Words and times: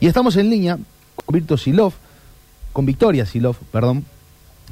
Y 0.00 0.06
estamos 0.06 0.36
en 0.36 0.48
línea 0.48 0.78
con 1.14 1.34
Víctor 1.34 1.60
Silov, 1.60 1.92
con 2.72 2.86
Victoria 2.86 3.26
Silov, 3.26 3.56
perdón, 3.70 4.06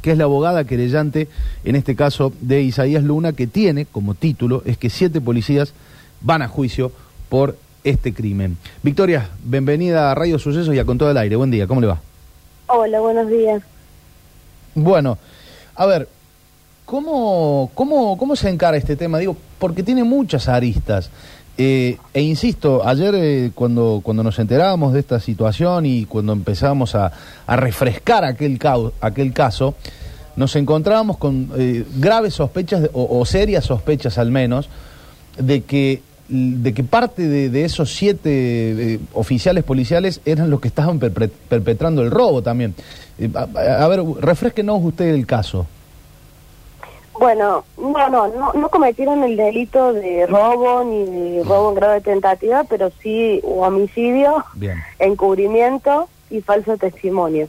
que 0.01 0.13
es 0.13 0.19
la 0.19 0.25
abogada 0.25 0.65
querellante, 0.65 1.29
en 1.65 1.77
este 1.77 1.95
caso 1.95 2.33
de 2.41 2.63
Isaías 2.63 3.05
Luna, 3.05 3.35
que 3.35 3.47
tiene 3.47 3.85
como 3.85 4.15
título 4.15 4.63
es 4.65 4.79
que 4.79 4.89
siete 4.89 5.21
policías 5.21 5.75
van 6.23 6.41
a 6.41 6.49
juicio 6.49 6.93
por 7.29 7.59
este 7.85 8.15
crimen. 8.15 8.57
Victoria, 8.83 9.29
bienvenida 9.45 10.11
a 10.11 10.15
Radio 10.15 10.39
Sucesos 10.39 10.75
y 10.75 10.79
a 10.79 10.87
Con 10.87 10.97
Todo 10.97 11.11
el 11.11 11.19
Aire. 11.19 11.37
Buen 11.37 11.51
día, 11.51 11.67
¿cómo 11.67 11.83
le 11.83 11.89
va? 11.89 12.01
Hola, 12.69 12.99
buenos 13.01 13.29
días. 13.29 13.63
Bueno, 14.75 15.19
a 15.75 15.85
ver, 15.85 16.09
¿cómo, 16.87 17.71
cómo, 17.75 18.17
cómo 18.17 18.35
se 18.35 18.49
encara 18.49 18.79
este 18.79 18.97
tema? 18.97 19.19
Digo, 19.19 19.37
porque 19.59 19.83
tiene 19.83 20.05
muchas 20.05 20.49
aristas. 20.49 21.11
Eh, 21.61 21.99
e 22.15 22.23
insisto, 22.23 22.87
ayer 22.87 23.13
eh, 23.17 23.51
cuando, 23.53 24.01
cuando 24.05 24.23
nos 24.23 24.39
enterábamos 24.39 24.93
de 24.93 25.01
esta 25.01 25.19
situación 25.19 25.87
y 25.87 26.05
cuando 26.05 26.33
empezamos 26.33 26.95
a, 26.95 27.11
refrescar 27.49 28.25
aquel, 28.25 28.61
aquel 29.01 29.33
caso, 29.33 29.75
nos 30.37 30.55
encontrábamos 30.55 31.17
con 31.17 31.51
eh, 31.59 31.85
graves 31.97 32.35
sospechas 32.35 32.89
o, 32.93 33.27
serias 33.27 33.65
sospechas 33.65 34.19
al 34.19 34.31
menos 34.31 34.69
de 35.37 35.63
que 35.63 36.03
de 36.29 36.75
que 36.75 36.85
parte 36.85 37.27
de, 37.27 37.65
esos 37.65 37.91
siete 37.91 38.31
eh, 38.31 39.01
oficiales 39.15 39.65
policiales 39.65 40.21
eran 40.27 40.51
los 40.51 40.61
que 40.61 40.69
estaban 40.69 40.99
perpetrando 40.99 42.03
el 42.03 42.11
robo 42.11 42.43
también. 42.43 42.75
A- 43.35 43.85
a 43.85 43.89
ver, 43.89 44.05
refresquenos 44.21 44.79
usted 44.85 45.07
el 45.07 45.25
caso. 45.27 45.67
Bueno, 47.19 47.65
no, 47.77 48.09
no, 48.11 48.29
no, 48.29 48.53
no 48.53 48.69
cometieron 48.69 49.25
el 49.25 49.37
delito 49.37 49.93
de 49.93 50.27
robo 50.27 50.85
ni 50.85 51.05
de 51.37 51.45
robo 51.45 51.71
en 51.71 51.75
grado 51.75 51.93
de 51.95 52.01
tentativa, 52.01 52.65
pero 52.65 52.91
sí 53.03 53.41
homicidio, 53.45 54.45
Bien. 54.55 54.79
encubrimiento 54.99 56.09
y 56.31 56.41
falso 56.43 56.77
testimonio. 56.77 57.49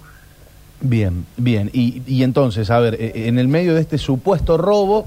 Bien, 0.82 1.26
bien. 1.38 1.70
Y, 1.74 2.02
y 2.08 2.24
entonces, 2.24 2.72
a 2.72 2.80
ver, 2.80 2.96
eh, 2.96 3.28
en 3.28 3.38
el 3.38 3.48
medio 3.48 3.76
de 3.76 3.82
este 3.82 3.98
supuesto 3.98 4.58
robo, 4.58 5.06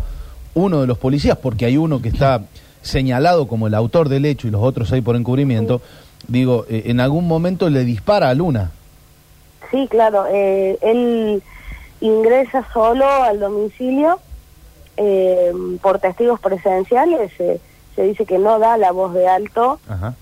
uno 0.54 0.82
de 0.82 0.86
los 0.86 0.98
policías, 0.98 1.38
porque 1.38 1.64
hay 1.64 1.76
uno 1.76 2.00
que 2.00 2.10
está 2.10 2.42
señalado 2.82 3.48
como 3.48 3.66
el 3.66 3.74
autor 3.74 4.08
del 4.08 4.26
hecho 4.26 4.46
y 4.46 4.50
los 4.50 4.62
otros 4.62 4.88
seis 4.88 5.02
por 5.02 5.16
encubrimiento, 5.16 5.80
digo, 6.28 6.66
eh, 6.68 6.84
en 6.86 7.00
algún 7.00 7.26
momento 7.26 7.68
le 7.70 7.84
dispara 7.84 8.28
a 8.28 8.34
Luna. 8.34 8.70
Sí, 9.70 9.88
claro, 9.90 10.26
eh, 10.30 10.78
él 10.82 11.42
ingresa 12.00 12.66
solo 12.72 13.06
al 13.06 13.40
domicilio 13.40 14.20
eh, 14.96 15.52
por 15.80 15.98
testigos 15.98 16.40
presenciales, 16.40 17.32
eh, 17.38 17.60
se 17.94 18.02
dice 18.02 18.24
que 18.24 18.38
no 18.38 18.58
da 18.58 18.76
la 18.76 18.92
voz 18.92 19.12
de 19.14 19.28
alto 19.28 19.78
Ajá. 19.88 20.14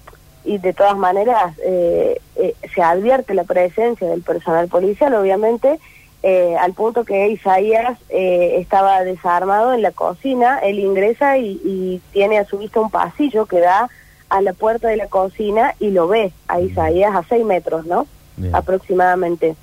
y 0.44 0.58
de 0.58 0.72
todas 0.72 0.96
maneras 0.96 1.54
eh, 1.64 2.20
eh, 2.36 2.54
se 2.74 2.82
advierte 2.82 3.34
la 3.34 3.44
presencia 3.44 4.08
del 4.08 4.22
personal 4.22 4.68
policial, 4.68 5.14
obviamente, 5.14 5.78
eh, 6.22 6.56
al 6.58 6.74
punto 6.74 7.04
que 7.04 7.28
Isaías 7.28 7.98
eh, 8.10 8.56
estaba 8.58 9.02
desarmado 9.04 9.72
en 9.72 9.82
la 9.82 9.90
cocina, 9.92 10.58
él 10.58 10.78
ingresa 10.78 11.38
y, 11.38 11.60
y 11.64 12.02
tiene 12.12 12.38
a 12.38 12.44
su 12.44 12.58
vista 12.58 12.80
un 12.80 12.90
pasillo 12.90 13.46
que 13.46 13.60
da 13.60 13.88
a 14.28 14.40
la 14.42 14.52
puerta 14.52 14.88
de 14.88 14.96
la 14.96 15.06
cocina 15.06 15.74
y 15.80 15.90
lo 15.90 16.08
ve 16.08 16.32
a 16.46 16.60
Isaías 16.60 17.14
a 17.14 17.22
seis 17.28 17.44
metros, 17.44 17.86
¿no? 17.86 18.06
Bien. 18.36 18.54
Aproximadamente. 18.54 19.56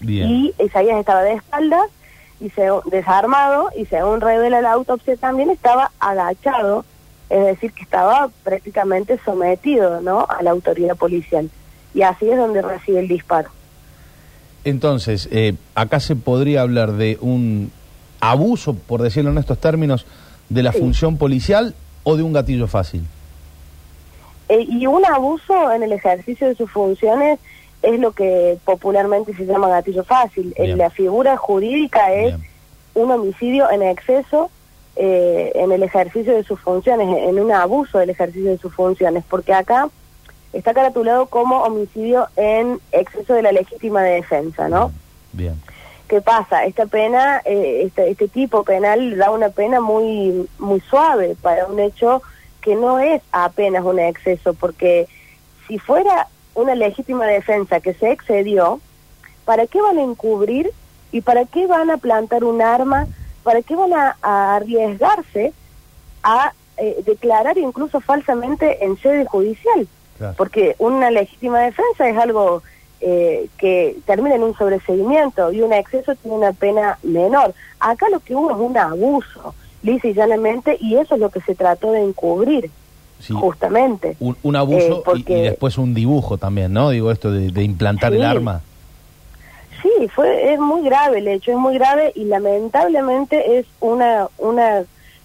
Bien. 0.00 0.28
Y 0.28 0.54
Isaías 0.58 0.98
estaba 0.98 1.22
de 1.22 1.34
espaldas 1.34 1.86
y 2.40 2.50
se, 2.50 2.68
desarmado 2.86 3.70
y 3.76 3.84
según 3.86 4.20
revela 4.20 4.60
la 4.60 4.72
autopsia 4.72 5.16
también 5.16 5.50
estaba 5.50 5.90
agachado, 6.00 6.84
es 7.28 7.44
decir, 7.44 7.72
que 7.72 7.82
estaba 7.82 8.30
prácticamente 8.42 9.18
sometido 9.24 10.00
¿no? 10.00 10.26
a 10.28 10.42
la 10.42 10.50
autoridad 10.50 10.96
policial. 10.96 11.50
Y 11.94 12.02
así 12.02 12.28
es 12.30 12.36
donde 12.36 12.62
recibe 12.62 13.00
el 13.00 13.08
disparo. 13.08 13.50
Entonces, 14.64 15.28
eh, 15.32 15.54
acá 15.74 16.00
se 16.00 16.16
podría 16.16 16.62
hablar 16.62 16.92
de 16.92 17.18
un 17.20 17.72
abuso, 18.20 18.74
por 18.74 19.02
decirlo 19.02 19.30
en 19.30 19.38
estos 19.38 19.58
términos, 19.58 20.06
de 20.48 20.62
la 20.62 20.72
Sí. 20.72 20.78
función 20.80 21.16
policial 21.16 21.74
o 22.02 22.16
de 22.16 22.22
un 22.22 22.32
gatillo 22.32 22.66
fácil. 22.66 23.02
Eh, 24.48 24.66
y 24.68 24.86
un 24.86 25.04
abuso 25.06 25.72
en 25.72 25.82
el 25.82 25.92
ejercicio 25.92 26.48
de 26.48 26.54
sus 26.56 26.70
funciones 26.70 27.38
es 27.82 27.98
lo 27.98 28.12
que 28.12 28.58
popularmente 28.64 29.34
se 29.34 29.46
llama 29.46 29.68
gatillo 29.68 30.04
fácil. 30.04 30.52
Eh, 30.56 30.64
Bien. 30.64 30.78
La 30.78 30.90
figura 30.90 31.36
jurídica 31.36 32.12
es 32.12 32.36
Bien. 32.36 32.48
un 32.94 33.10
homicidio 33.10 33.70
en 33.70 33.82
exceso 33.82 34.50
eh, 34.96 35.52
en 35.54 35.72
el 35.72 35.82
ejercicio 35.82 36.34
de 36.34 36.44
sus 36.44 36.60
funciones, 36.60 37.08
en 37.08 37.38
un 37.38 37.52
abuso 37.52 37.98
del 37.98 38.10
ejercicio 38.10 38.50
de 38.50 38.58
sus 38.58 38.74
funciones, 38.74 39.24
porque 39.28 39.54
acá 39.54 39.88
está 40.52 40.74
caratulado 40.74 41.26
como 41.26 41.62
homicidio 41.62 42.26
en 42.36 42.80
exceso 42.92 43.34
de 43.34 43.42
la 43.42 43.52
legítima 43.52 44.02
de 44.02 44.14
defensa, 44.16 44.68
¿no? 44.68 44.92
Bien. 45.32 45.60
¿Qué 46.08 46.20
pasa? 46.20 46.64
Esta 46.64 46.86
pena, 46.86 47.40
eh, 47.44 47.82
este, 47.86 48.10
este 48.10 48.26
tipo 48.26 48.64
penal 48.64 49.16
da 49.16 49.30
una 49.30 49.50
pena 49.50 49.80
muy, 49.80 50.48
muy 50.58 50.80
suave 50.80 51.36
para 51.40 51.66
un 51.66 51.78
hecho 51.78 52.20
que 52.60 52.74
no 52.74 52.98
es 52.98 53.22
apenas 53.30 53.84
un 53.84 54.00
exceso, 54.00 54.54
porque 54.54 55.06
si 55.68 55.78
fuera 55.78 56.26
una 56.54 56.74
legítima 56.74 57.26
defensa 57.26 57.80
que 57.80 57.94
se 57.94 58.10
excedió, 58.10 58.80
¿para 59.44 59.66
qué 59.66 59.80
van 59.80 59.98
a 59.98 60.02
encubrir 60.02 60.70
y 61.12 61.20
para 61.20 61.44
qué 61.44 61.66
van 61.66 61.90
a 61.90 61.96
plantar 61.96 62.44
un 62.44 62.62
arma? 62.62 63.06
¿Para 63.42 63.62
qué 63.62 63.74
van 63.74 63.92
a, 63.92 64.16
a 64.22 64.56
arriesgarse 64.56 65.52
a 66.22 66.52
eh, 66.76 67.02
declarar 67.06 67.58
incluso 67.58 68.00
falsamente 68.00 68.84
en 68.84 68.96
sede 68.98 69.24
judicial? 69.24 69.88
Claro. 70.18 70.34
Porque 70.36 70.76
una 70.78 71.10
legítima 71.10 71.60
defensa 71.60 72.08
es 72.08 72.16
algo 72.16 72.62
eh, 73.02 73.48
que 73.56 73.96
termina 74.04 74.34
en 74.34 74.42
un 74.42 74.54
sobreseguimiento 74.54 75.50
y 75.52 75.62
un 75.62 75.72
exceso 75.72 76.14
tiene 76.16 76.36
una 76.36 76.52
pena 76.52 76.98
menor. 77.02 77.54
Acá 77.78 78.10
lo 78.10 78.20
que 78.20 78.34
hubo 78.34 78.50
es 78.50 78.58
un 78.58 78.76
abuso, 78.76 79.54
lisa 79.82 80.08
y 80.08 80.12
llanamente, 80.12 80.76
y 80.78 80.96
eso 80.96 81.14
es 81.14 81.20
lo 81.20 81.30
que 81.30 81.40
se 81.40 81.54
trató 81.54 81.92
de 81.92 82.02
encubrir, 82.02 82.70
Sí. 83.20 83.32
justamente. 83.34 84.16
Un, 84.20 84.36
un 84.42 84.56
abuso 84.56 85.02
Eh, 85.14 85.24
y- 85.26 85.34
después 85.42 85.78
un 85.78 85.94
dibujo 85.94 86.38
también, 86.38 86.72
¿no? 86.72 86.90
Digo, 86.90 87.10
esto 87.10 87.30
de, 87.30 87.50
de 87.50 87.62
implantar 87.62 88.12
el 88.14 88.24
arma. 88.24 88.62
Sí, 89.82 90.08
fue, 90.14 90.52
es 90.52 90.58
muy 90.60 90.82
grave 90.82 91.18
el 91.18 91.28
hecho, 91.28 91.52
es 91.52 91.56
muy 91.56 91.74
grave 91.74 92.12
y 92.14 92.24
lamentablemente 92.24 93.58
es 93.58 93.66
una, 93.80 94.28
una 94.38 94.82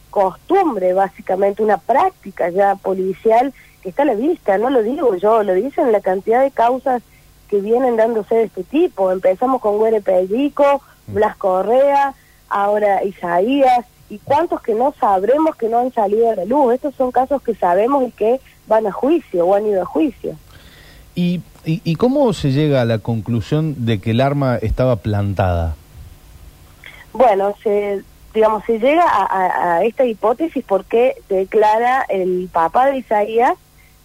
costumbre, 0.09 0.93
básicamente, 0.93 1.61
una 1.61 1.77
práctica 1.77 2.49
ya 2.49 2.75
policial 2.75 3.53
que 3.83 3.89
está 3.89 4.03
a 4.03 4.05
la 4.05 4.13
vista, 4.15 4.57
no 4.57 4.69
lo 4.69 4.81
digo 4.81 5.15
yo, 5.15 5.43
lo 5.43 5.53
dicen 5.53 5.91
la 5.91 5.99
cantidad 5.99 6.41
de 6.41 6.51
causas 6.51 7.01
que 7.49 7.59
vienen 7.59 7.97
dándose 7.97 8.33
de 8.35 8.43
este 8.43 8.63
tipo. 8.63 9.11
Empezamos 9.11 9.61
con 9.61 9.77
Güere 9.77 10.01
Pellico, 10.01 10.81
Blas 11.07 11.35
Correa, 11.35 12.13
ahora 12.49 13.03
Isaías, 13.03 13.85
y 14.09 14.19
cuántos 14.19 14.61
que 14.61 14.73
no 14.75 14.93
sabremos 14.99 15.55
que 15.55 15.67
no 15.69 15.79
han 15.79 15.91
salido 15.93 16.29
a 16.31 16.35
la 16.35 16.45
luz. 16.45 16.73
Estos 16.75 16.93
son 16.95 17.11
casos 17.11 17.41
que 17.41 17.55
sabemos 17.55 18.03
y 18.07 18.11
que 18.11 18.39
van 18.67 18.85
a 18.87 18.91
juicio 18.91 19.45
o 19.45 19.55
han 19.55 19.65
ido 19.65 19.81
a 19.81 19.85
juicio. 19.85 20.35
¿Y, 21.15 21.41
y, 21.65 21.81
y 21.83 21.95
cómo 21.95 22.31
se 22.33 22.51
llega 22.51 22.81
a 22.81 22.85
la 22.85 22.99
conclusión 22.99 23.85
de 23.85 23.99
que 23.99 24.11
el 24.11 24.21
arma 24.21 24.57
estaba 24.57 24.97
plantada? 24.97 25.75
Bueno, 27.13 27.55
se, 27.63 28.01
digamos, 28.33 28.63
se 28.65 28.79
llega 28.79 29.03
a, 29.03 29.23
a- 29.25 29.75
a 29.77 29.83
esta 29.85 30.05
hipótesis 30.05 30.63
porque 30.67 31.15
declara 31.29 32.05
el 32.09 32.49
papá 32.51 32.87
de 32.87 32.97
Isaías, 32.97 33.53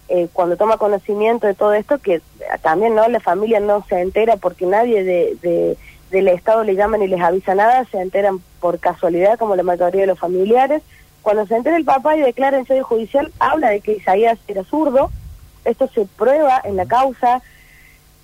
eh, 0.09 0.29
cuando 0.33 0.57
toma 0.57 0.77
conocimiento 0.77 1.47
de 1.47 1.55
todo 1.55 1.73
esto, 1.75 1.99
que 1.99 2.21
también 2.63 2.95
no 2.95 3.09
la 3.09 3.21
familia 3.21 3.61
no 3.61 3.85
se 3.89 4.01
entera 4.01 4.37
porque 4.37 4.67
nadie 4.67 5.03
de, 5.05 5.37
de- 5.43 5.77
del 6.11 6.29
Estado 6.29 6.65
le 6.65 6.75
llama 6.75 6.97
ni 6.99 7.07
les 7.09 7.21
avisa 7.21 7.55
nada, 7.55 7.85
se 7.91 8.01
enteran 8.01 8.41
por 8.61 8.79
casualidad, 8.79 9.39
como 9.39 9.57
la 9.57 9.63
mayoría 9.63 10.03
de 10.03 10.07
los 10.07 10.19
familiares. 10.19 10.83
Cuando 11.23 11.47
se 11.47 11.55
entera 11.57 11.77
el 11.77 11.85
papá 11.85 12.17
y 12.17 12.21
declara 12.21 12.59
en 12.59 12.67
sede 12.67 12.83
judicial, 12.83 13.33
habla 13.39 13.71
de 13.71 13.81
que 13.81 13.93
Isaías 13.93 14.39
era 14.49 14.65
zurdo, 14.65 15.11
esto 15.65 15.89
se 15.95 16.07
prueba 16.07 16.61
en 16.65 16.77
la 16.77 16.87
causa, 16.87 17.43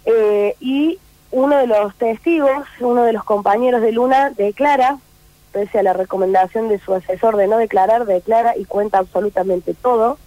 eh, 0.04 0.54
y 0.60 0.98
uno 1.30 1.58
de 1.58 1.66
los 1.66 1.94
testigos, 1.96 2.64
uno 2.80 3.02
de 3.04 3.12
los 3.12 3.24
compañeros 3.24 3.82
de 3.82 3.92
Luna, 3.92 4.30
declara, 4.30 4.98
pese 5.52 5.78
a 5.78 5.82
la 5.82 5.92
recomendación 5.92 6.68
de 6.68 6.78
su 6.78 6.94
asesor 6.94 7.36
de 7.36 7.48
no 7.48 7.58
declarar, 7.58 8.06
declara 8.06 8.56
y 8.56 8.64
cuenta 8.64 8.98
absolutamente 8.98 9.74
todo. 9.74 10.18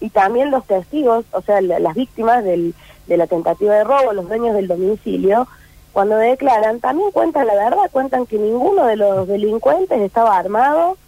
Y 0.00 0.10
también 0.10 0.50
los 0.50 0.66
testigos, 0.66 1.24
o 1.32 1.40
sea, 1.42 1.60
la- 1.60 1.78
las 1.78 1.94
víctimas 1.94 2.44
del, 2.44 2.74
de 3.06 3.16
la 3.16 3.26
tentativa 3.26 3.74
de 3.74 3.84
robo, 3.84 4.12
los 4.12 4.28
dueños 4.28 4.54
del 4.54 4.68
domicilio, 4.68 5.48
cuando 5.96 6.18
declaran, 6.18 6.78
también 6.78 7.10
cuentan 7.10 7.46
la 7.46 7.54
verdad, 7.54 7.90
cuentan 7.90 8.26
que 8.26 8.36
ninguno 8.36 8.84
de 8.84 8.96
los 8.96 9.26
delincuentes 9.26 9.98
estaba 9.98 10.36
armado, 10.36 10.98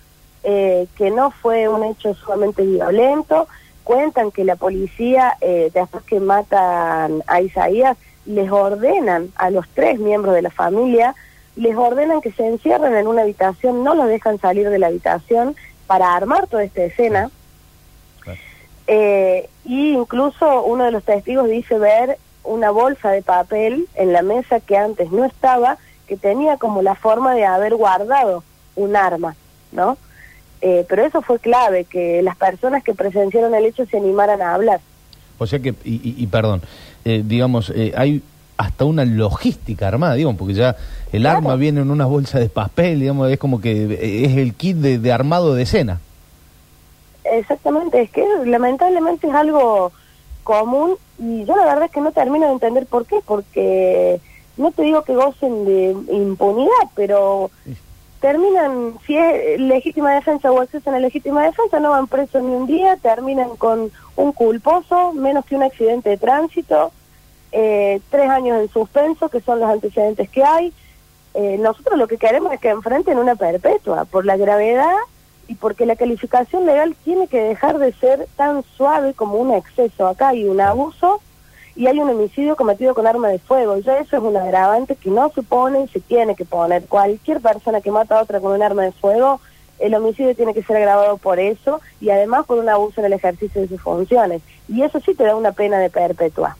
eh, 0.44 0.86
que 0.96 1.10
no 1.10 1.30
fue 1.30 1.68
un 1.68 1.84
hecho 1.84 2.14
sumamente 2.14 2.62
violento, 2.64 3.48
cuentan 3.84 4.30
que 4.30 4.44
la 4.44 4.56
policía, 4.56 5.36
eh, 5.42 5.70
después 5.74 6.04
que 6.04 6.20
matan 6.20 7.22
a 7.26 7.42
Isaías, 7.42 7.98
les 8.24 8.50
ordenan 8.50 9.30
a 9.36 9.50
los 9.50 9.68
tres 9.74 9.98
miembros 9.98 10.34
de 10.34 10.40
la 10.40 10.50
familia, 10.50 11.14
les 11.54 11.76
ordenan 11.76 12.22
que 12.22 12.32
se 12.32 12.46
encierren 12.46 12.96
en 12.96 13.08
una 13.08 13.20
habitación, 13.20 13.84
no 13.84 13.94
los 13.94 14.08
dejan 14.08 14.40
salir 14.40 14.70
de 14.70 14.78
la 14.78 14.86
habitación 14.86 15.54
para 15.86 16.16
armar 16.16 16.46
toda 16.46 16.64
esta 16.64 16.82
escena. 16.82 17.30
Claro. 18.20 18.40
Eh, 18.86 19.50
y 19.66 19.90
incluso 19.92 20.62
uno 20.62 20.84
de 20.84 20.92
los 20.92 21.04
testigos 21.04 21.46
dice 21.46 21.78
ver 21.78 22.16
una 22.48 22.70
bolsa 22.70 23.10
de 23.10 23.22
papel 23.22 23.86
en 23.94 24.12
la 24.12 24.22
mesa 24.22 24.60
que 24.60 24.76
antes 24.76 25.10
no 25.12 25.24
estaba, 25.24 25.78
que 26.06 26.16
tenía 26.16 26.56
como 26.56 26.82
la 26.82 26.94
forma 26.94 27.34
de 27.34 27.44
haber 27.44 27.74
guardado 27.74 28.42
un 28.76 28.96
arma, 28.96 29.36
¿no? 29.72 29.96
Eh, 30.60 30.84
pero 30.88 31.04
eso 31.04 31.22
fue 31.22 31.38
clave, 31.38 31.84
que 31.84 32.22
las 32.22 32.36
personas 32.36 32.82
que 32.82 32.94
presenciaron 32.94 33.54
el 33.54 33.66
hecho 33.66 33.86
se 33.86 33.98
animaran 33.98 34.40
a 34.42 34.54
hablar. 34.54 34.80
O 35.38 35.46
sea 35.46 35.58
que, 35.60 35.74
y, 35.84 35.94
y- 35.96 36.14
y 36.18 36.26
perdón, 36.26 36.62
eh, 37.04 37.22
digamos, 37.24 37.70
eh, 37.74 37.92
hay 37.96 38.22
hasta 38.56 38.84
una 38.84 39.04
logística 39.04 39.86
armada, 39.86 40.14
digamos, 40.14 40.36
porque 40.36 40.54
ya 40.54 40.74
el 41.12 41.20
Claro. 41.22 41.38
arma 41.38 41.54
viene 41.54 41.80
en 41.80 41.90
una 41.92 42.06
bolsa 42.06 42.40
de 42.40 42.48
papel, 42.48 42.98
digamos, 43.00 43.30
es 43.30 43.38
como 43.38 43.60
que 43.60 43.84
eh, 43.84 44.24
es 44.24 44.36
el 44.36 44.54
kit 44.54 44.76
de, 44.78 44.98
de 44.98 45.12
armado 45.12 45.54
de 45.54 45.62
escena. 45.62 46.00
Exactamente, 47.24 48.00
es 48.02 48.10
que 48.10 48.24
lamentablemente 48.46 49.28
es 49.28 49.34
algo 49.34 49.92
común 50.48 50.96
y 51.18 51.44
yo 51.44 51.54
la 51.56 51.66
verdad 51.66 51.84
es 51.84 51.90
que 51.90 52.00
no 52.00 52.10
termino 52.10 52.46
de 52.46 52.52
entender 52.52 52.86
por 52.86 53.04
qué, 53.04 53.20
porque 53.26 54.18
no 54.56 54.70
te 54.70 54.82
digo 54.82 55.02
que 55.02 55.14
gocen 55.14 55.66
de 55.66 55.94
impunidad, 56.10 56.88
pero 56.94 57.50
terminan, 58.20 58.94
si 59.06 59.14
es 59.14 59.60
legítima 59.60 60.14
defensa 60.14 60.50
o 60.50 60.58
acceso 60.58 60.88
a 60.88 60.94
la 60.94 61.00
legítima 61.00 61.44
defensa, 61.44 61.80
no 61.80 61.90
van 61.90 62.06
presos 62.06 62.42
ni 62.42 62.54
un 62.54 62.66
día, 62.66 62.96
terminan 62.96 63.56
con 63.56 63.92
un 64.16 64.32
culposo, 64.32 65.12
menos 65.12 65.44
que 65.44 65.54
un 65.54 65.64
accidente 65.64 66.08
de 66.08 66.16
tránsito, 66.16 66.92
eh, 67.52 68.00
tres 68.10 68.30
años 68.30 68.58
en 68.58 68.70
suspenso, 68.70 69.28
que 69.28 69.42
son 69.42 69.60
los 69.60 69.68
antecedentes 69.68 70.30
que 70.30 70.44
hay. 70.44 70.72
Eh, 71.34 71.58
nosotros 71.58 71.98
lo 71.98 72.08
que 72.08 72.16
queremos 72.16 72.54
es 72.54 72.60
que 72.60 72.70
enfrenten 72.70 73.18
una 73.18 73.34
perpetua 73.34 74.06
por 74.06 74.24
la 74.24 74.38
gravedad 74.38 74.96
y 75.48 75.54
porque 75.54 75.86
la 75.86 75.96
calificación 75.96 76.66
legal 76.66 76.94
tiene 77.04 77.26
que 77.26 77.40
dejar 77.40 77.78
de 77.78 77.92
ser 77.94 78.28
tan 78.36 78.62
suave 78.76 79.14
como 79.14 79.34
un 79.34 79.52
exceso. 79.52 80.06
Acá 80.06 80.28
hay 80.28 80.44
un 80.44 80.60
abuso 80.60 81.20
y 81.74 81.86
hay 81.86 81.98
un 81.98 82.10
homicidio 82.10 82.54
cometido 82.54 82.94
con 82.94 83.06
arma 83.06 83.28
de 83.28 83.38
fuego. 83.38 83.78
Ya 83.78 83.98
eso 83.98 84.18
es 84.18 84.22
un 84.22 84.36
agravante 84.36 84.94
que 84.94 85.10
no 85.10 85.30
se 85.34 85.42
pone 85.42 85.82
y 85.82 85.88
se 85.88 86.00
tiene 86.00 86.34
que 86.34 86.44
poner. 86.44 86.84
Cualquier 86.84 87.40
persona 87.40 87.80
que 87.80 87.90
mata 87.90 88.18
a 88.18 88.22
otra 88.22 88.40
con 88.40 88.52
un 88.52 88.62
arma 88.62 88.82
de 88.82 88.92
fuego, 88.92 89.40
el 89.78 89.94
homicidio 89.94 90.34
tiene 90.34 90.52
que 90.52 90.62
ser 90.62 90.76
agravado 90.76 91.16
por 91.16 91.38
eso 91.38 91.80
y 92.00 92.10
además 92.10 92.44
por 92.46 92.58
un 92.58 92.68
abuso 92.68 93.00
en 93.00 93.06
el 93.06 93.14
ejercicio 93.14 93.62
de 93.62 93.68
sus 93.68 93.80
funciones. 93.80 94.42
Y 94.68 94.82
eso 94.82 95.00
sí 95.00 95.14
te 95.14 95.24
da 95.24 95.34
una 95.34 95.52
pena 95.52 95.78
de 95.78 95.88
perpetua. 95.88 96.56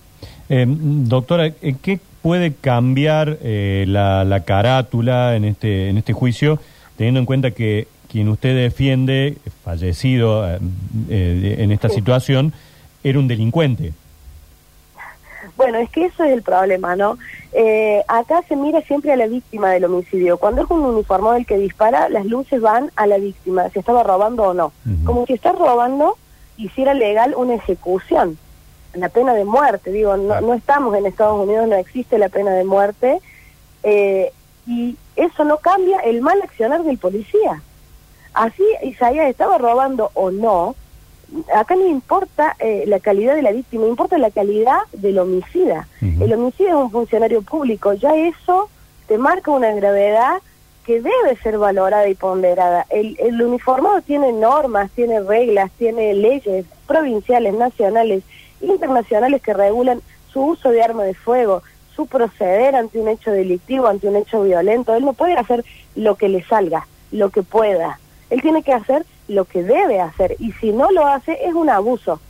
Eh, 0.49 0.65
doctora, 0.67 1.53
¿en 1.61 1.75
¿qué 1.77 2.01
puede 2.23 2.55
cambiar 2.55 3.39
eh, 3.43 3.85
la, 3.87 4.25
la 4.25 4.45
carátula 4.45 5.37
en 5.37 5.45
este, 5.45 5.91
en 5.91 5.99
este 5.99 6.15
juicio, 6.15 6.59
teniendo 6.97 7.21
en 7.21 7.27
cuenta 7.27 7.51
que 7.51 7.87
quien 8.11 8.29
usted 8.29 8.55
defiende, 8.57 9.37
fallecido 9.65 10.49
eh, 10.49 10.59
eh, 11.11 11.57
en 11.59 11.73
esta 11.73 11.89
Sí. 11.89 11.97
situación, 11.97 12.53
era 13.05 13.19
un 13.19 13.29
delincuente? 13.29 13.93
Bueno, 15.57 15.79
es 15.79 15.91
que 15.91 16.05
eso 16.07 16.23
es 16.25 16.33
el 16.33 16.43
problema, 16.43 16.95
¿no? 16.97 17.19
Eh, 17.53 18.03
acá 18.07 18.43
se 18.49 18.55
mira 18.55 18.81
siempre 18.83 19.13
a 19.13 19.17
la 19.17 19.27
víctima 19.27 19.71
del 19.71 19.85
homicidio. 19.85 20.39
Cuando 20.39 20.63
es 20.63 20.71
un 20.71 20.81
uniformado 20.85 21.35
el 21.37 21.47
que 21.47 21.59
dispara, 21.59 22.09
las 22.09 22.27
luces 22.27 22.61
van 22.61 22.91
a 22.97 23.07
la 23.07 23.19
víctima, 23.19 23.69
si 23.71 23.79
estaba 23.81 24.03
robando 24.05 24.45
o 24.45 24.55
no. 24.55 24.73
Como 25.05 25.27
si 25.27 25.33
está 25.33 25.53
robando, 25.53 26.17
hiciera 26.57 26.95
legal 26.95 27.35
una 27.37 27.55
ejecución, 27.55 28.39
la 28.95 29.09
pena 29.09 29.35
de 29.35 29.45
muerte. 29.45 29.91
Digo, 29.91 30.17
no, 30.17 30.27
Claro. 30.29 30.47
no 30.47 30.55
estamos 30.55 30.97
en 30.97 31.07
Estados 31.07 31.43
Unidos, 31.43 31.69
no 31.69 31.75
existe 31.77 32.19
la 32.19 32.29
pena 32.29 32.53
de 32.53 32.65
muerte. 32.65 33.19
eh, 33.85 34.33
y 34.67 34.97
eso 35.17 35.45
no 35.45 35.59
cambia 35.59 35.99
el 36.01 36.21
mal 36.21 36.43
accionar 36.43 36.83
del 36.83 36.99
policía. 36.99 37.63
Así 38.39 38.63
Isaías 38.85 39.29
estaba 39.29 39.59
robando 39.59 40.13
o 40.15 40.31
no, 40.31 40.77
acá 41.53 41.75
no 41.75 41.89
importa 41.89 42.55
eh, 42.61 42.85
la 42.87 43.01
calidad 43.01 43.35
de 43.35 43.43
la 43.43 43.51
víctima, 43.51 43.89
importa 43.89 44.17
la 44.17 44.31
calidad 44.31 44.79
del 44.93 45.19
homicida. 45.19 45.89
El 46.01 46.33
homicida 46.33 46.69
es 46.69 46.75
un 46.77 46.93
funcionario 46.93 47.43
público, 47.43 47.95
ya 47.95 48.15
eso 48.15 48.71
te 49.09 49.19
marca 49.19 49.51
una 49.51 49.73
gravedad 49.73 50.41
que 50.87 51.01
debe 51.01 51.37
ser 51.43 51.59
valorada 51.59 52.09
y 52.09 52.15
ponderada. 52.15 52.87
El, 52.91 53.17
el 53.19 53.43
uniformado 53.43 54.03
tiene 54.03 54.33
normas, 54.33 54.93
tiene 54.93 55.19
reglas, 55.19 55.73
tiene 55.73 56.15
leyes 56.15 56.65
provinciales, 56.87 57.55
nacionales, 57.55 58.23
internacionales 58.61 59.43
que 59.43 59.53
regulan 59.53 60.01
su 60.33 60.43
uso 60.43 60.71
de 60.71 60.81
arma 60.81 61.03
de 61.03 61.15
fuego, 61.15 61.65
su 61.97 62.07
proceder 62.07 62.77
ante 62.77 63.01
un 63.01 63.09
hecho 63.09 63.33
delictivo, 63.33 63.89
ante 63.89 64.07
un 64.07 64.15
hecho 64.15 64.45
violento. 64.45 64.95
Él 64.95 65.05
no 65.05 65.13
puede 65.13 65.33
hacer 65.33 65.65
lo 65.97 66.15
que 66.15 66.29
le 66.29 66.45
salga, 66.45 66.87
lo 67.11 67.31
que 67.31 67.43
pueda. 67.43 67.99
Él 68.31 68.43
tiene 68.43 68.63
que 68.63 68.73
hacer 68.73 69.05
lo 69.27 69.45
que 69.45 69.63
debe 69.63 70.01
hacer 70.01 70.37
y 70.39 70.53
si 70.53 70.73
no 70.73 70.91
lo 70.91 71.07
hace 71.07 71.39
es 71.47 71.55
un 71.55 71.71
abuso. 71.71 72.21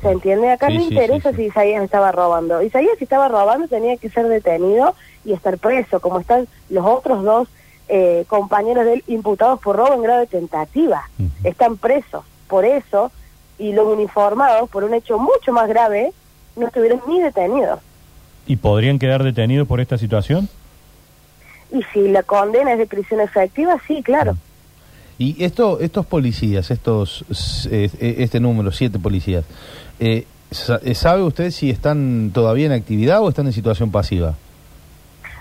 ¿Se 0.00 0.10
entiende? 0.10 0.50
Acá 0.50 0.68
Sí, 0.68 0.74
no 0.74 0.80
sí, 0.80 0.88
interesa 0.88 1.30
sí, 1.30 1.36
si 1.36 1.42
Isaías 1.44 1.84
estaba 1.84 2.10
robando. 2.10 2.60
Isaías 2.62 2.98
si 2.98 3.04
estaba 3.04 3.28
robando 3.28 3.68
tenía 3.68 3.96
que 3.96 4.10
ser 4.10 4.26
detenido 4.26 4.94
y 5.24 5.32
estar 5.32 5.58
preso, 5.58 6.00
como 6.00 6.18
están 6.18 6.48
los 6.70 6.84
otros 6.84 7.22
dos 7.22 7.48
eh, 7.88 8.24
compañeros 8.26 8.84
de 8.84 8.94
él 8.94 9.04
imputados 9.06 9.60
por 9.60 9.76
robo 9.76 9.94
en 9.94 10.02
grado 10.02 10.20
de 10.20 10.26
tentativa. 10.26 11.08
Están 11.44 11.76
presos 11.76 12.24
por 12.48 12.64
eso 12.64 13.12
y 13.58 13.72
los 13.72 13.86
uniformados 13.86 14.68
por 14.70 14.84
un 14.84 14.94
hecho 14.94 15.18
mucho 15.18 15.52
más 15.52 15.68
grave 15.68 16.12
no 16.56 16.66
estuvieron 16.66 17.00
ni 17.06 17.20
detenidos. 17.20 17.80
¿Y 18.46 18.56
podrían 18.56 18.98
quedar 18.98 19.22
detenidos 19.22 19.68
por 19.68 19.80
esta 19.80 19.98
situación? 19.98 20.48
Y 21.70 21.82
si 21.92 22.08
la 22.08 22.22
condena 22.22 22.72
es 22.72 22.78
de 22.78 22.86
prisión 22.86 23.20
efectiva, 23.20 23.76
sí, 23.86 24.02
claro. 24.02 24.36
Y 25.22 25.44
esto, 25.44 25.78
estos 25.78 26.04
policías, 26.04 26.72
estos, 26.72 27.24
eh, 27.70 27.88
eh, 28.00 28.16
este 28.18 28.40
número, 28.40 28.72
siete 28.72 28.98
policías, 28.98 29.44
eh, 30.00 30.26
eh, 30.82 30.94
¿sabe 30.96 31.22
usted 31.22 31.52
si 31.52 31.70
están 31.70 32.32
todavía 32.34 32.66
en 32.66 32.72
actividad 32.72 33.22
o 33.22 33.28
están 33.28 33.46
en 33.46 33.52
situación 33.52 33.92
pasiva? 33.92 34.34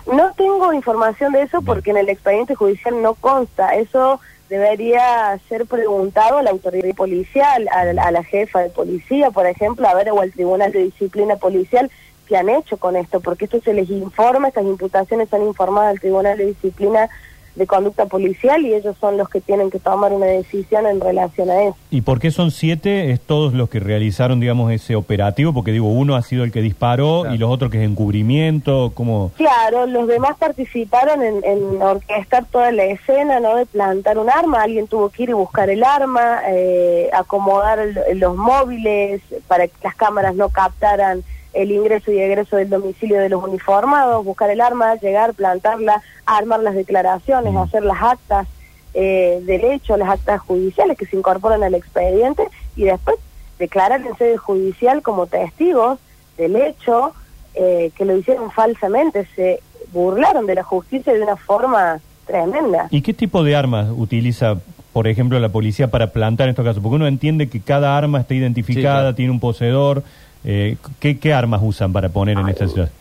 No 0.05 0.31
tengo 0.37 0.71
información 0.71 1.31
de 1.31 1.41
eso 1.41 1.63
porque 1.63 1.89
en 1.89 1.97
el 1.97 2.09
expediente 2.09 2.53
judicial 2.53 3.01
no 3.01 3.15
consta. 3.15 3.75
Eso 3.75 4.19
debería 4.49 5.39
ser 5.49 5.65
preguntado 5.65 6.37
a 6.37 6.43
la 6.43 6.51
autoridad 6.51 6.93
policial, 6.93 7.67
a 7.73 7.85
la, 7.85 8.03
a 8.03 8.11
la 8.11 8.23
jefa 8.23 8.59
de 8.59 8.69
policía, 8.69 9.31
por 9.31 9.47
ejemplo, 9.47 9.87
a 9.87 9.95
ver, 9.95 10.11
o 10.11 10.21
al 10.21 10.31
Tribunal 10.31 10.71
de 10.71 10.83
Disciplina 10.83 11.37
Policial, 11.37 11.89
qué 12.27 12.37
han 12.37 12.49
hecho 12.49 12.77
con 12.77 12.95
esto, 12.95 13.19
porque 13.19 13.45
esto 13.45 13.59
se 13.61 13.73
les 13.73 13.89
informa, 13.89 14.49
estas 14.49 14.65
imputaciones 14.65 15.29
son 15.29 15.41
informadas 15.47 15.89
al 15.89 15.99
Tribunal 15.99 16.37
de 16.37 16.45
Disciplina 16.45 17.09
de 17.56 17.68
Conducta 17.68 18.06
Policial 18.06 18.65
y 18.65 18.74
ellos 18.74 18.95
son 19.00 19.18
los 19.18 19.27
que 19.30 19.42
tienen 19.42 19.69
que 19.69 19.80
tomar 19.80 20.13
una 20.13 20.25
decisión 20.27 20.86
en 20.88 21.01
relación 21.01 21.50
a 21.50 21.63
eso. 21.63 21.75
¿Y 21.89 22.01
por 22.01 22.19
qué 22.19 22.31
son 22.31 22.51
siete? 22.51 23.12
¿Es 23.12 23.19
todos 23.19 23.53
los 23.53 23.69
que 23.69 23.80
realizaron, 23.80 24.39
digamos, 24.39 24.71
ese 24.71 24.95
operativo? 24.95 25.53
Porque 25.53 25.71
digo, 25.71 25.88
uno 25.89 26.15
ha 26.15 26.21
sido 26.21 26.44
el 26.44 26.51
que 26.51 26.62
disparó 26.62 27.21
Claro. 27.21 27.36
y 27.36 27.38
los 27.38 27.50
otros 27.51 27.71
que 27.71 27.83
es 27.83 27.89
encubrimiento, 27.89 28.92
¿cómo? 28.94 29.31
Claro, 29.36 29.86
los 29.86 30.08
demás 30.08 30.38
participaron 30.39 31.22
en, 31.24 31.43
en 31.43 31.81
orquestar 31.81 32.46
toda 32.51 32.72
la 32.72 32.86
escena, 32.86 33.39
¿no? 33.39 33.55
De 33.55 33.65
plantar 33.65 34.17
un 34.17 34.29
arma, 34.29 34.62
alguien 34.63 34.88
tuvo 34.88 35.10
que 35.10 35.24
ir 35.24 35.29
y 35.29 35.34
buscar 35.34 35.70
el 35.70 35.84
arma, 35.84 36.39
eh, 36.50 37.10
acomodar 37.13 37.79
el- 37.79 38.20
los 38.20 38.36
móviles 38.36 39.22
para 39.48 39.67
que 39.67 39.74
las 39.84 39.96
cámaras 39.96 40.36
no 40.36 40.50
captaran 40.50 41.24
el 41.53 41.72
ingreso 41.72 42.12
y 42.12 42.20
egreso 42.20 42.55
del 42.55 42.70
domicilio 42.70 43.20
de 43.20 43.29
los 43.29 43.43
uniformados, 43.43 44.24
buscar 44.24 44.50
el 44.50 44.62
arma, 44.62 44.96
llegar, 44.96 45.34
plantarla, 45.34 46.01
armar 46.25 46.62
las 46.62 46.75
declaraciones, 46.75 47.53
Mm. 47.53 47.58
hacer 47.58 47.84
las 47.84 48.01
actas 48.01 48.48
eh, 48.93 49.41
del 49.46 49.63
hecho, 49.65 49.96
las 49.98 50.10
actas 50.10 50.41
judiciales 50.41 50.98
que 50.98 51.05
se 51.05 51.15
incorporan 51.15 51.63
al 51.63 51.74
expediente 51.75 52.43
y 52.75 52.84
después 52.84 53.15
declarar 53.58 54.01
en 54.01 54.17
sede 54.17 54.38
judicial 54.38 55.01
como 55.01 55.27
testigos 55.27 55.98
del 56.38 56.55
hecho 56.58 57.13
eh, 57.53 57.91
que 57.96 58.05
lo 58.05 58.17
hicieron 58.17 58.50
falsamente, 58.51 59.27
se 59.36 59.62
burlaron 59.93 60.46
de 60.46 60.55
la 60.55 60.63
justicia 60.63 61.13
de 61.13 61.22
una 61.22 61.36
forma 61.36 62.00
tremenda. 62.25 62.88
¿Y 62.91 63.01
qué 63.01 63.13
tipo 63.13 63.43
de 63.43 63.55
armas 63.55 63.88
utiliza, 63.96 64.58
por 64.93 65.08
ejemplo, 65.08 65.38
la 65.39 65.50
policía 65.50 65.89
para 65.89 66.08
plantar 66.08 66.48
en 66.48 66.51
estos 66.51 66.65
casos? 66.65 66.81
Porque 66.81 66.96
uno 66.96 67.08
entiende 67.08 67.50
que 67.50 67.60
cada 67.60 67.98
arma 67.98 68.22
está 68.22 68.34
identificada, 68.34 68.96
Sí, 69.00 69.01
claro. 69.01 69.15
tiene 69.15 69.31
un 69.31 69.39
poseedor. 69.39 70.03
Eh, 70.43 70.77
¿qué, 71.00 71.19
qué 71.19 71.33
armas 71.33 71.62
usan 71.63 71.93
para 71.93 72.10
poner 72.10 72.38
en 72.38 72.50
esta 72.50 72.67
situación? 72.67 72.95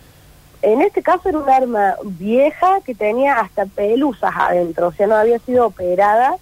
En 0.63 0.83
este 0.83 1.03
caso 1.03 1.29
era 1.29 1.39
un 1.39 1.49
arma 1.49 1.95
vieja 2.05 2.81
que 2.85 2.95
tenía 2.95 3.41
hasta 3.41 3.65
pelusas 3.67 4.33
adentro, 4.37 4.89
o 4.89 4.93
sea, 4.93 5.07
no 5.07 5.15
había 5.17 5.39
sido 5.39 5.67
operada, 5.67 6.37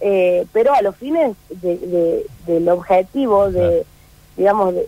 eh, 0.00 0.46
pero 0.52 0.72
a 0.74 0.80
los 0.80 0.96
fines 0.96 1.36
de, 1.50 1.76
de- 1.76 2.26
del 2.46 2.68
objetivo 2.70 3.50
de, 3.50 3.60
Claro. 3.60 3.84
digamos, 4.36 4.74
de, 4.74 4.86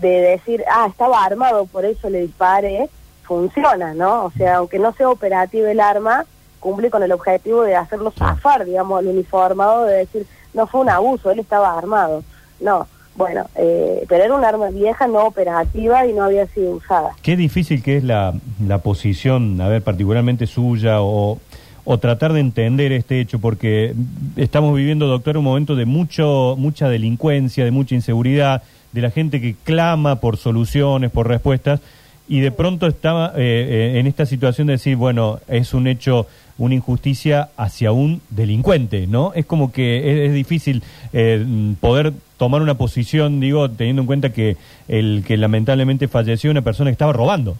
de 0.00 0.08
decir, 0.20 0.62
ah, 0.70 0.86
estaba 0.88 1.24
armado, 1.24 1.66
por 1.66 1.84
eso 1.84 2.08
le 2.08 2.20
disparé, 2.22 2.88
funciona, 3.24 3.92
¿no? 3.92 4.26
O 4.26 4.30
sea, 4.30 4.56
aunque 4.56 4.78
no 4.78 4.92
sea 4.92 5.08
operativa 5.10 5.70
el 5.70 5.80
arma, 5.80 6.24
cumple 6.60 6.90
con 6.90 7.02
el 7.02 7.10
objetivo 7.12 7.62
de 7.62 7.74
hacerlo 7.74 8.12
zafar, 8.12 8.64
digamos, 8.64 9.00
al 9.00 9.08
uniformado, 9.08 9.84
de 9.84 9.96
decir, 9.96 10.26
no 10.54 10.66
fue 10.68 10.80
un 10.82 10.90
abuso, 10.90 11.30
él 11.32 11.40
estaba 11.40 11.76
armado. 11.76 12.22
No, 12.60 12.86
bueno, 13.16 13.44
eh, 13.56 14.04
pero 14.08 14.24
era 14.24 14.34
un 14.34 14.44
arma 14.44 14.70
vieja, 14.70 15.06
no 15.06 15.26
operativa 15.26 16.06
y 16.06 16.12
no 16.12 16.24
había 16.24 16.46
sido 16.46 16.72
usada. 16.72 17.10
Qué 17.22 17.36
difícil 17.36 17.82
que 17.82 17.98
es 17.98 18.04
la, 18.04 18.34
la 18.66 18.78
posición, 18.78 19.60
a 19.60 19.68
ver, 19.68 19.82
particularmente 19.82 20.46
suya 20.46 21.02
o, 21.02 21.38
o 21.84 21.98
tratar 21.98 22.32
de 22.32 22.40
entender 22.40 22.92
este 22.92 23.20
hecho, 23.20 23.38
porque 23.38 23.94
estamos 24.36 24.74
viviendo, 24.74 25.06
doctor, 25.06 25.36
un 25.36 25.44
momento 25.44 25.76
de 25.76 25.86
mucho 25.86 26.54
mucha 26.56 26.88
delincuencia, 26.88 27.64
de 27.64 27.70
mucha 27.70 27.94
inseguridad, 27.94 28.62
de 28.92 29.00
la 29.02 29.10
gente 29.10 29.40
que 29.40 29.54
clama 29.64 30.16
por 30.16 30.36
soluciones, 30.36 31.10
por 31.10 31.28
respuestas, 31.28 31.80
y 32.28 32.40
de 32.40 32.52
pronto 32.52 32.86
estaba 32.86 33.32
eh, 33.36 33.94
eh, 33.96 33.98
en 33.98 34.06
esta 34.06 34.24
situación 34.24 34.68
de 34.68 34.74
decir, 34.74 34.96
bueno, 34.96 35.40
es 35.48 35.74
un 35.74 35.88
hecho, 35.88 36.26
una 36.58 36.74
injusticia 36.74 37.48
hacia 37.56 37.90
un 37.90 38.20
delincuente, 38.30 39.06
¿no? 39.08 39.32
Es 39.34 39.46
como 39.46 39.72
que 39.72 39.98
es, 40.24 40.28
es 40.28 40.34
difícil 40.34 40.82
eh, 41.12 41.44
poder 41.80 42.12
tomar 42.40 42.62
una 42.62 42.74
posición, 42.74 43.38
digo, 43.38 43.70
teniendo 43.70 44.00
en 44.00 44.06
cuenta 44.06 44.32
que 44.32 44.56
el 44.88 45.22
que 45.26 45.36
lamentablemente 45.36 46.08
falleció 46.08 46.50
una 46.50 46.62
persona 46.62 46.88
que 46.88 46.92
estaba 46.92 47.12
robando. 47.12 47.54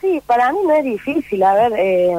Sí, 0.00 0.20
para 0.26 0.52
mí 0.52 0.58
no 0.66 0.74
es 0.74 0.84
difícil. 0.84 1.44
A 1.44 1.54
ver, 1.54 1.72
eh, 1.78 2.16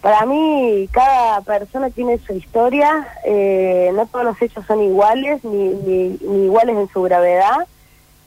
para 0.00 0.26
mí 0.26 0.88
cada 0.90 1.40
persona 1.42 1.88
tiene 1.90 2.18
su 2.18 2.32
historia. 2.34 3.06
eh, 3.24 3.92
no 3.94 4.06
todos 4.06 4.24
los 4.24 4.42
hechos 4.42 4.66
son 4.66 4.82
iguales, 4.82 5.44
ni, 5.44 5.68
ni, 5.68 6.18
ni 6.20 6.44
iguales 6.46 6.76
en 6.76 6.88
su 6.88 7.02
gravedad. 7.02 7.58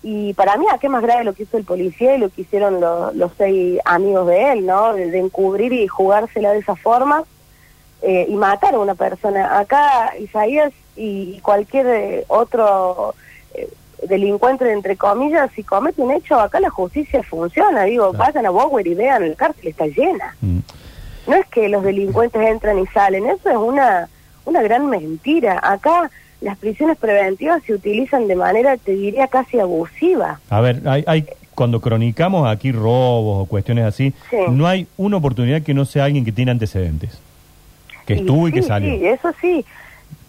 Y 0.02 0.34
para 0.36 0.56
mí, 0.56 0.66
¿a 0.72 0.78
qué 0.78 0.88
más 0.88 1.02
grave 1.04 1.26
lo 1.26 1.34
que 1.34 1.44
hizo 1.44 1.58
el 1.58 1.66
policía 1.66 2.16
y 2.16 2.20
lo 2.20 2.30
que 2.30 2.44
hicieron 2.44 2.80
lo- 2.80 3.12
los 3.12 3.34
seis 3.38 3.80
amigos 3.84 4.28
de 4.28 4.54
él, 4.54 4.66
¿no? 4.66 4.94
De, 4.94 5.12
de 5.12 5.20
encubrir 5.20 5.74
y 5.74 5.88
jugársela 5.88 6.52
de 6.54 6.60
esa 6.60 6.78
forma 6.78 7.26
eh, 8.02 8.28
y 8.30 8.36
matar 8.36 8.76
a 8.76 8.80
una 8.80 8.96
persona. 8.96 9.60
Acá, 9.60 10.14
Isaías 10.20 10.72
y 10.96 11.40
cualquier 11.42 11.88
eh, 11.88 12.26
otro 12.28 13.16
eh, 13.54 13.68
delincuente, 14.08 14.72
entre 14.72 14.96
comillas, 14.98 15.50
si 15.56 15.64
comete 15.64 16.02
un 16.02 16.12
hecho, 16.12 16.40
acá 16.40 16.60
la 16.60 16.70
justicia 16.70 17.22
funciona. 17.24 17.84
Digo, 17.84 18.12
Claro. 18.12 18.26
vayan 18.26 18.46
a 18.46 18.50
Bower 18.50 18.86
y 18.88 18.94
vean, 18.94 19.24
el 19.24 19.36
cárcel 19.36 19.68
está 19.68 19.88
llena. 19.88 20.36
Mm. 20.42 20.60
No 21.28 21.36
es 21.36 21.46
que 21.48 21.70
los 21.70 21.84
delincuentes 21.84 22.42
entran 22.42 22.78
y 22.80 22.86
salen, 22.88 23.26
eso 23.26 23.50
es 23.50 23.56
una, 23.58 24.08
una 24.46 24.62
gran 24.62 24.88
mentira. 24.90 25.60
Acá 25.64 26.10
las 26.42 26.58
prisiones 26.58 26.98
preventivas 26.98 27.64
se 27.64 27.74
utilizan 27.74 28.28
de 28.28 28.36
manera, 28.36 28.78
te 28.78 28.92
diría, 28.92 29.28
casi 29.28 29.60
abusiva. 29.60 30.40
A 30.50 30.62
ver, 30.62 30.82
hay, 30.88 31.04
hay 31.08 31.26
cuando 31.56 31.80
cronicamos 31.82 32.48
aquí 32.48 32.72
robos 32.72 33.44
o 33.44 33.46
cuestiones 33.46 33.86
así, 33.86 34.14
Sí. 34.30 34.36
no 34.52 34.68
hay 34.68 34.88
una 34.98 35.18
oportunidad 35.18 35.62
que 35.64 35.74
no 35.74 35.86
sea 35.86 36.04
alguien 36.04 36.26
que 36.26 36.32
tiene 36.34 36.52
antecedentes, 36.52 37.18
que 38.06 38.16
Y 38.16 38.18
estuvo 38.20 38.48
y, 38.48 38.52
que 38.52 38.62
salió. 38.62 38.90
Sí, 38.94 39.06
eso 39.08 39.32
sí. 39.42 39.66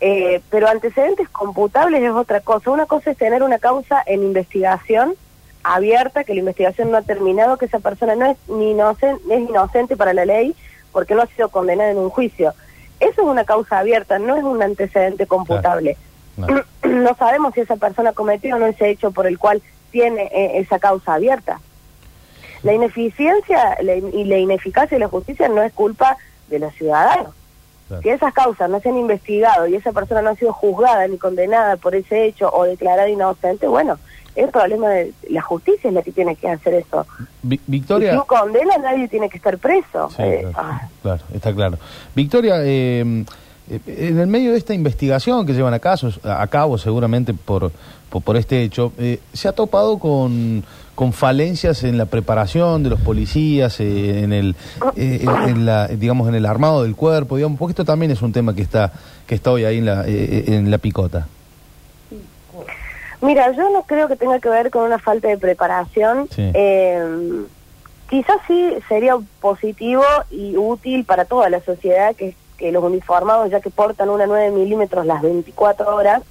Eh, 0.00 0.42
pero 0.50 0.68
antecedentes 0.68 1.28
computables 1.28 2.02
es 2.02 2.10
otra 2.10 2.40
cosa. 2.40 2.70
Una 2.70 2.86
cosa 2.86 3.10
es 3.10 3.16
tener 3.16 3.42
una 3.42 3.58
causa 3.58 4.02
en 4.06 4.22
investigación 4.22 5.14
abierta, 5.62 6.24
que 6.24 6.34
la 6.34 6.40
investigación 6.40 6.90
no 6.90 6.98
ha 6.98 7.02
terminado, 7.02 7.56
que 7.56 7.66
esa 7.66 7.80
persona 7.80 8.14
no 8.14 8.26
es 8.26 8.36
ni 8.48 8.72
inocente, 8.72 9.22
es 9.34 9.48
inocente 9.48 9.96
para 9.96 10.12
la 10.12 10.24
ley 10.24 10.54
porque 10.92 11.14
no 11.14 11.22
ha 11.22 11.26
sido 11.26 11.48
condenada 11.48 11.90
en 11.90 11.98
un 11.98 12.10
juicio. 12.10 12.54
Eso 13.00 13.22
es 13.22 13.28
una 13.28 13.44
causa 13.44 13.78
abierta, 13.78 14.18
no 14.18 14.36
es 14.36 14.44
un 14.44 14.62
antecedente 14.62 15.26
computable. 15.26 15.96
No. 16.36 16.46
No 16.86 17.16
sabemos 17.16 17.52
si 17.52 17.60
esa 17.60 17.76
persona 17.76 18.12
cometió 18.12 18.54
o 18.54 18.58
no 18.60 18.66
ese 18.66 18.88
hecho 18.88 19.10
por 19.10 19.26
el 19.26 19.38
cual 19.38 19.60
tiene 19.90 20.30
eh, 20.32 20.58
esa 20.60 20.78
causa 20.78 21.14
abierta. 21.14 21.60
La 22.62 22.72
ineficiencia 22.72 23.76
la 23.82 23.96
y 23.96 24.24
la 24.24 24.38
ineficacia 24.38 24.96
de 24.96 25.00
la 25.00 25.08
justicia 25.08 25.48
no 25.48 25.62
es 25.62 25.72
culpa 25.72 26.16
de 26.48 26.60
los 26.60 26.72
ciudadanos. 26.74 27.34
Claro. 27.88 28.02
Si 28.02 28.08
esas 28.08 28.32
causas 28.34 28.68
no 28.68 28.80
se 28.80 28.88
han 28.88 28.96
investigado 28.96 29.66
y 29.66 29.76
esa 29.76 29.92
persona 29.92 30.20
no 30.22 30.30
ha 30.30 30.34
sido 30.36 30.52
juzgada 30.52 31.06
ni 31.06 31.18
condenada 31.18 31.76
por 31.76 31.94
ese 31.94 32.24
hecho 32.24 32.50
o 32.52 32.64
declarada 32.64 33.08
inocente, 33.08 33.68
bueno, 33.68 33.98
es 34.34 34.50
problema 34.50 34.88
de 34.90 35.12
la 35.30 35.40
justicia 35.40 35.88
es 35.88 35.94
la 35.94 36.02
que 36.02 36.12
tiene 36.12 36.34
que 36.36 36.48
hacer 36.48 36.74
eso. 36.74 37.06
Vi- 37.42 37.60
Victoria. 37.66 38.12
sin 38.12 38.20
condena 38.22 38.76
nadie 38.78 39.08
tiene 39.08 39.28
que 39.30 39.36
estar 39.36 39.56
preso. 39.58 40.10
Sí, 40.10 40.22
Eh, 40.22 40.40
claro, 40.40 40.54
ah, 40.56 40.88
claro, 41.02 41.22
está 41.32 41.54
claro. 41.54 41.78
Victoria, 42.14 42.56
eh, 42.64 43.24
en 43.68 44.18
el 44.18 44.26
medio 44.26 44.52
de 44.52 44.58
esta 44.58 44.74
investigación 44.74 45.44
que 45.46 45.52
llevan 45.52 45.74
a, 45.74 45.78
casos, 45.78 46.20
a 46.24 46.46
cabo 46.46 46.78
seguramente 46.78 47.34
por, 47.34 47.72
por, 48.10 48.22
por 48.22 48.36
este 48.36 48.62
hecho, 48.62 48.92
eh, 48.98 49.20
¿se 49.32 49.48
ha 49.48 49.52
topado 49.52 49.98
con, 49.98 50.64
con 50.94 51.12
falencias 51.12 51.82
en 51.82 51.98
la 51.98 52.06
preparación 52.06 52.82
de 52.82 52.90
los 52.90 53.00
policías, 53.00 53.80
eh, 53.80 54.22
en 54.22 54.32
el, 54.32 54.56
eh, 54.96 55.20
en, 55.22 55.48
en 55.48 55.66
la, 55.66 55.88
digamos, 55.88 56.28
en 56.28 56.36
el 56.36 56.46
armado 56.46 56.84
del 56.84 56.94
cuerpo? 56.94 57.36
Digamos, 57.36 57.58
porque 57.58 57.72
esto 57.72 57.84
también 57.84 58.12
es 58.12 58.22
un 58.22 58.32
tema 58.32 58.54
que 58.54 58.62
está, 58.62 58.92
que 59.26 59.34
está 59.34 59.50
hoy 59.50 59.64
ahí 59.64 59.78
en 59.78 59.86
la, 59.86 60.04
eh, 60.06 60.44
en 60.46 60.70
la 60.70 60.78
picota. 60.78 61.26
Mira, 63.20 63.50
yo 63.52 63.70
no 63.70 63.82
creo 63.82 64.08
que 64.08 64.16
tenga 64.16 64.38
que 64.38 64.48
ver 64.48 64.70
con 64.70 64.84
una 64.84 64.98
falta 64.98 65.28
de 65.28 65.38
preparación. 65.38 66.28
Sí. 66.30 66.50
Eh, 66.54 67.44
quizás 68.08 68.36
sí 68.46 68.74
sería 68.88 69.16
positivo 69.40 70.04
y 70.30 70.56
útil 70.56 71.04
para 71.04 71.24
toda 71.24 71.50
la 71.50 71.60
sociedad 71.62 72.14
que, 72.14 72.36
que 72.56 72.72
los 72.72 72.82
uniformados, 72.82 73.50
ya 73.50 73.60
que 73.60 73.70
portan 73.70 74.08
una 74.08 74.26
9 74.26 74.50
milímetros 74.50 75.04
las 75.06 75.22
24 75.22 75.94
horas, 75.94 76.22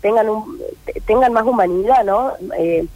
tengan, 0.00 0.28
un, 0.28 0.58
te- 0.84 1.00
tengan 1.00 1.32
más 1.32 1.44
humanidad, 1.44 2.04
¿no? 2.04 2.32
Eh, 2.58 2.86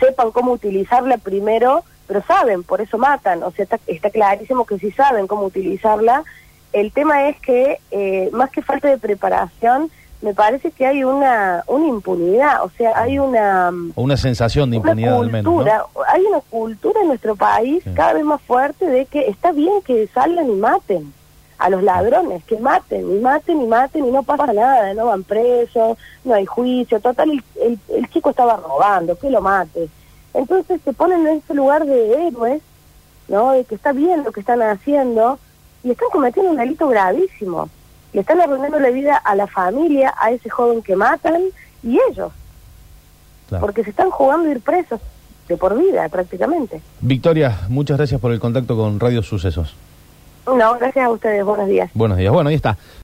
sepan 0.00 0.30
cómo 0.32 0.52
utilizarla 0.52 1.18
primero, 1.18 1.84
pero 2.06 2.22
saben, 2.26 2.62
por 2.62 2.80
eso 2.80 2.98
matan. 2.98 3.42
O 3.42 3.50
sea, 3.52 3.64
está, 3.64 3.78
está 3.86 4.10
clarísimo 4.10 4.64
que 4.66 4.78
si 4.78 4.90
saben 4.90 5.26
cómo 5.26 5.44
utilizarla. 5.44 6.24
El 6.72 6.92
tema 6.92 7.28
es 7.28 7.38
que, 7.40 7.78
eh, 7.90 8.28
más 8.32 8.50
que 8.50 8.60
falta 8.62 8.88
de 8.88 8.98
preparación, 8.98 9.90
me 10.20 10.34
parece 10.34 10.72
que 10.72 10.84
hay 10.84 11.04
una, 11.04 11.62
una 11.68 11.86
impunidad, 11.86 12.64
o 12.64 12.70
sea, 12.70 12.98
hay 13.00 13.20
una, 13.20 13.72
una 13.94 14.16
sensación 14.16 14.68
de 14.70 14.78
una 14.78 14.90
impunidad 14.90 15.14
al 15.20 15.30
menos, 15.30 15.44
¿no? 15.44 15.52
cultura, 15.54 15.84
hay 16.12 16.22
una 16.24 16.40
cultura 16.40 17.00
en 17.02 17.06
nuestro 17.08 17.36
país 17.36 17.84
Sí. 17.84 17.90
cada 17.94 18.14
vez 18.14 18.24
más 18.24 18.40
fuerte 18.42 18.84
de 18.86 19.06
que 19.06 19.28
está 19.28 19.52
bien 19.52 19.80
que 19.82 20.08
salgan 20.08 20.50
y 20.50 20.54
maten 20.54 21.14
a 21.58 21.68
los 21.70 21.82
ladrones, 21.82 22.44
que 22.44 22.56
maten 22.58 23.16
y 23.16 23.20
maten 23.20 23.60
y 23.60 23.66
maten 23.66 24.06
y 24.06 24.10
no 24.12 24.22
pasa 24.22 24.52
nada, 24.52 24.94
no 24.94 25.06
van 25.06 25.24
presos, 25.24 25.98
no 26.24 26.34
hay 26.34 26.46
juicio, 26.46 27.00
total, 27.00 27.30
el, 27.30 27.42
el- 27.60 27.78
el 27.96 28.08
chico 28.10 28.30
estaba 28.30 28.56
robando, 28.56 29.16
que 29.18 29.28
lo 29.30 29.40
mate. 29.40 29.88
Entonces 30.34 30.80
se 30.84 30.92
ponen 30.92 31.26
en 31.26 31.38
ese 31.38 31.54
lugar 31.54 31.84
de 31.84 32.28
héroes, 32.28 32.62
¿no? 33.28 33.52
De 33.52 33.64
que 33.64 33.74
está 33.74 33.92
bien 33.92 34.22
lo 34.24 34.30
que 34.32 34.40
están 34.40 34.62
haciendo 34.62 35.38
y 35.82 35.90
están 35.90 36.08
cometiendo 36.12 36.52
un 36.52 36.56
delito 36.58 36.86
gravísimo. 36.88 37.68
Le 38.12 38.20
están 38.20 38.40
arruinando 38.40 38.78
la 38.78 38.90
vida 38.90 39.16
a 39.16 39.34
la 39.34 39.46
familia, 39.46 40.14
a 40.20 40.30
ese 40.30 40.48
joven 40.48 40.80
que 40.82 40.94
matan 40.96 41.42
y 41.82 41.98
ellos 42.10 42.32
Claro. 43.48 43.62
porque 43.64 43.82
se 43.82 43.90
están 43.90 44.10
jugando 44.10 44.48
a 44.48 44.52
ir 44.52 44.60
presos 44.60 45.00
de 45.48 45.56
por 45.56 45.76
vida 45.78 46.08
prácticamente. 46.08 46.80
Victoria, 47.00 47.58
muchas 47.68 47.96
gracias 47.96 48.20
por 48.20 48.30
el 48.32 48.38
contacto 48.40 48.76
con 48.76 49.00
Radio 49.00 49.22
Sucesos. 49.22 49.74
No, 50.56 50.78
gracias 50.78 51.04
a 51.04 51.10
ustedes, 51.10 51.44
buenos 51.44 51.68
días. 51.68 51.90
Buenos 51.94 52.16
días. 52.18 52.32
Bueno, 52.32 52.48
ahí 52.48 52.56
está. 52.56 52.76